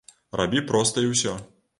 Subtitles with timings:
[0.39, 1.35] Рабі проста і ўсё.